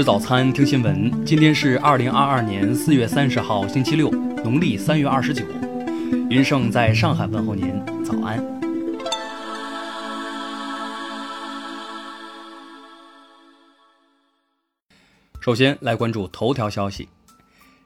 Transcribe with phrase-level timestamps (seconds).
[0.00, 1.26] 吃早餐，听新闻。
[1.26, 4.10] 今天是二零二二年四月三十号，星期六，
[4.42, 5.44] 农历三月二十九。
[6.30, 7.70] 云盛在上海问候您，
[8.02, 8.42] 早安。
[15.38, 17.06] 首先来关注头条消息。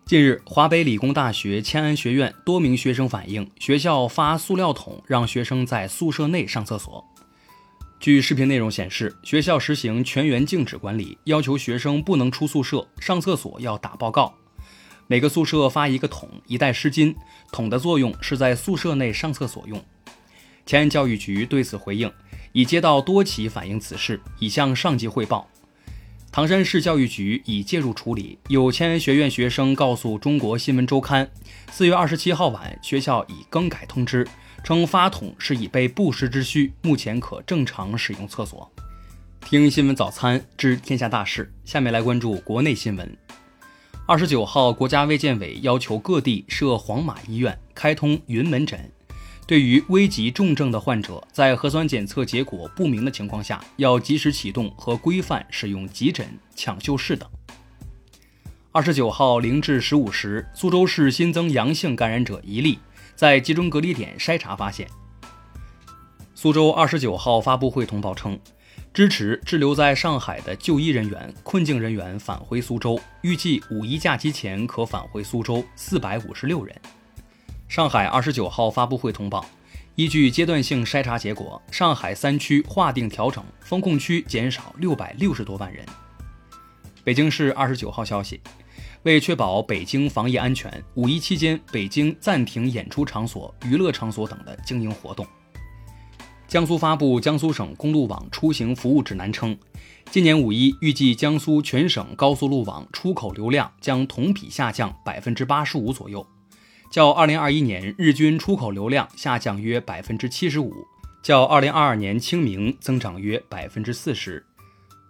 [0.04, 7.04] 近日，华北理工大学迁安学院多名学生反映，学校发塑料桶让学生在宿舍内上厕所。
[8.00, 14.34] 据视频内容显示，学校实行全员静止管理，要求学生不能出宿舍，上厕所要打报告。
[15.06, 17.14] 每个宿舍发一个桶，一袋湿巾，
[17.50, 19.82] 桶的作用是在宿舍内上厕所用。
[20.66, 22.10] 迁安教育局对此回应，
[22.52, 25.48] 已接到多起反映此事，已向上级汇报。
[26.30, 28.38] 唐山市教育局已介入处理。
[28.48, 31.30] 有迁安学院学生告诉中国新闻周刊，
[31.70, 34.26] 四月二十七号晚，学校已更改通知，
[34.64, 38.72] 称发桶是以备不时之需，目前可正常使用厕所。
[39.42, 43.14] 听新闻早餐知天下大事，下面来关注国内新闻。
[44.06, 48.90] 二十九号，国家卫健委要求各地设黄码医院，开通云门诊。
[49.46, 57.28] 对于危急重症的患者，在核酸检测结果不明的情况下，要及时启动和规范使用急诊、抢救室等。
[58.72, 62.78] 二十九号零至十五时，苏州市新增阳性感染者一例，
[63.14, 64.88] 在集中隔离点筛查发现。
[66.34, 68.38] 苏州二十九号发布会通报称，
[68.92, 76.74] 支持滞留在上海的就医人员、困境人员返回苏州，预计五一假期前可返回苏州四百五十六人。
[77.68, 79.46] 上海二十九号发布会通报，
[79.94, 85.84] 依据阶段性筛查结果，上海三区划定调整，封控区减少六百六十多万人。
[87.02, 88.40] 北京市二十九号消息，
[89.04, 95.26] 为确保北京防疫安全，五一期间北京暂停演出场所、娱乐场所等的经营活动。
[96.48, 99.54] 江苏发布江苏省公路网出行服务指南称，
[100.10, 106.26] 今年五一预计江苏全省高速路网出口流量将同比下降百分之八十五左右。
[106.90, 110.72] 较二零二一年日均出口流量下降约百分之七十五，
[111.22, 114.46] 较二零二二年清明增长约百分之四十。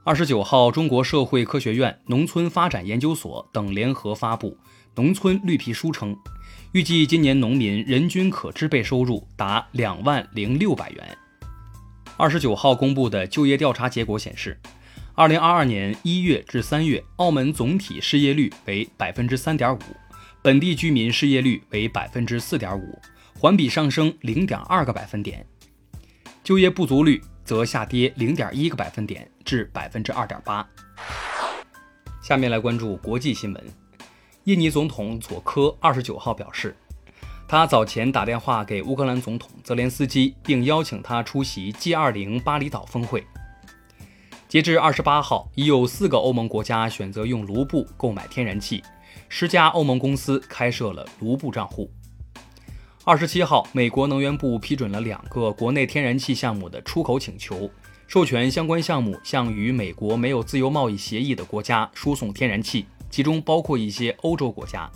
[0.07, 4.51] 二十九号，中国社会科学院农村发展研究所等联合发布
[4.97, 6.15] 《农村绿皮书》，称
[6.73, 11.19] 预计今年农民人均可支配收入达两万零六百元。
[12.19, 14.61] 二十九号公布的就业调查结果显示，
[15.15, 19.79] 二零二二年一月至三月，澳门总体失业率为百分之三点五。
[20.43, 22.99] 本地居民失业率为百分之四点五，
[23.39, 25.47] 环比上升零点二个百分点，
[26.43, 30.67] 就业不足率则下跌零点一个百分点至百分之二点八。
[32.23, 33.65] 下面来关注国际新闻。
[34.45, 36.75] 印尼总统佐科二十九号表示，
[37.47, 43.25] 他早前打电话给乌克兰总统泽连斯基，并邀请他出席 G 二零巴厘岛峰会。
[44.49, 48.83] 截至二十八号，已有四个欧盟国家选择用卢布购买天然气。
[49.29, 51.91] 十家欧盟公司开设了卢布账户。
[53.07, 57.71] 二十七号，美国能源部批准了两个国内天然气项目的出口请求，
[58.07, 64.91] 授权相关项目向与美国没有自由贸易协议的国家输送天然气，其中包括一些欧洲国家。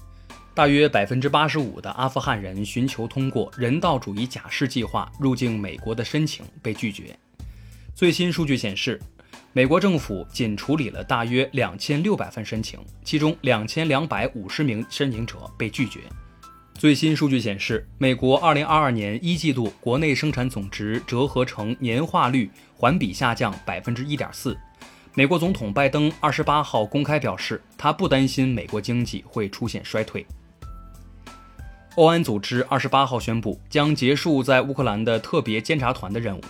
[0.54, 7.14] 大约百分之八十五的阿富汗人寻求通过人道主义假释计划入境美国的申请被拒绝。
[7.94, 8.98] 最新数据显示。
[9.52, 16.00] 美国政府仅处理了大约两千六百份申请，其中两千两百五十名申请者被拒绝。
[16.78, 24.56] 最新数据显示，美国二零二二年一季度国内生产总值折合成年化率环比下降百分之一点四。
[25.12, 30.24] 美国总统拜登二十八号公开表示，他不担心美国经济会出现衰退。
[31.96, 36.40] 欧安组织二十八号宣布，将结束在乌克兰的特别监察团的任务。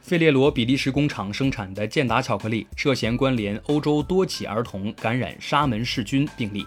[0.00, 6.66] 费列罗比利时工厂生产的健达巧克力涉嫌关联欧洲多起儿童感染沙门氏菌病例。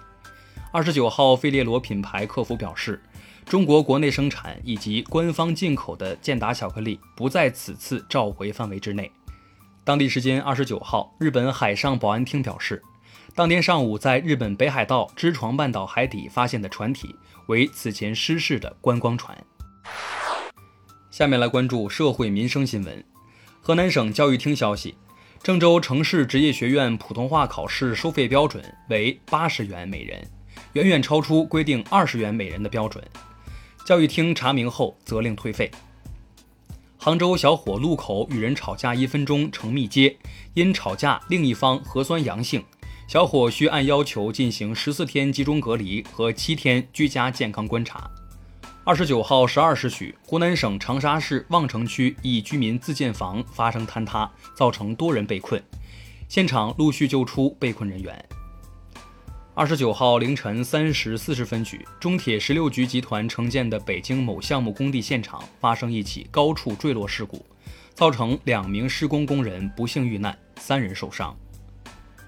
[0.74, 3.04] 二十九号，费列罗品牌客服表示，
[3.46, 9.12] 中国国内生产以及官方进口的健达巧克力不在此次召回范围之内。
[9.84, 12.82] 当地时间二十九号，日本海上保安厅表示，
[13.36, 17.14] 当天上午在日本北海道知床半岛海底发现的船体
[17.48, 19.38] 为此前失事的观光船。
[21.10, 23.04] 下面来关注社会民生新闻。
[23.60, 24.96] 河南省教育厅消息，
[25.44, 30.26] 郑州城市职业学院普通话考试收费标准为八十元每人，
[30.74, 33.04] 远远超出规定二十元每人的标准。
[33.86, 35.70] 教育厅查明后责令退费。
[36.98, 40.16] 杭州小伙路口与人吵架一分钟成密接，
[40.54, 42.64] 因吵架另一方核酸阳性，
[43.08, 48.08] 小伙需按要求进行十四天集中隔离和七天居家健康观察。
[48.84, 55.62] 二十九号十二时许，湖南省长沙市望城区一居民自建房发生坍塌，造成多人被困。
[56.30, 58.26] 现场陆续救出被困人员。
[59.54, 67.46] 二十九号凌晨三时四十分许，中铁十六局集团承建的北京某项目工地现场发生一起高处坠落事故，
[67.94, 71.36] 造成两名施工工人不幸遇难，三人受伤。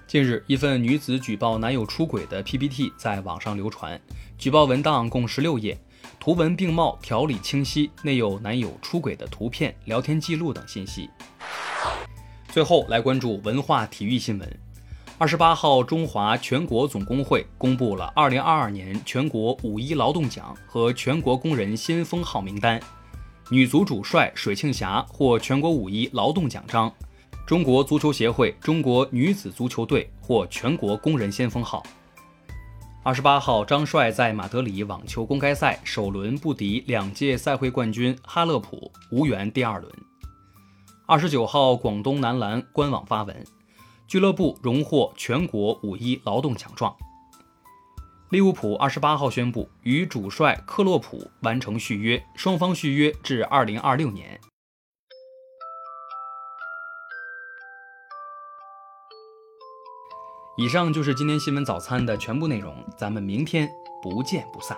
[0.06, 3.98] 近日，一份女子举报男友出轨的 PPT 在网上流传，
[4.36, 5.78] 举报文档共十六页，
[6.20, 11.08] 图文并茂，条理清晰，内有男友出轨的图片、聊天记录等信息。
[12.48, 14.60] 最后来关注文化体育新闻。
[15.16, 22.80] 二十八号，中华全国总工会公布了二零二二年全国五一劳动奖和全国工人先锋号名单。
[23.48, 26.92] 女足主帅水庆霞获全国五一劳动奖章，
[27.46, 31.80] 中国足球协会中国女子足球队获全国工人先锋号。
[33.04, 39.92] 二十八号，张帅在马德里网球公开赛首轮不敌两届赛会冠军哈勒普，无缘第二轮。
[41.06, 43.44] 二十九号，广东男篮官网发文。
[44.06, 46.94] 俱乐部荣获全国五一劳动奖状。
[48.30, 54.40] 利物浦二十八号宣布与主帅克洛普完成续约，双方续约至二零二六年。
[60.56, 63.68] 以上就是今天新闻早餐的全部内容，咱们明天
[64.02, 64.76] 不见不散。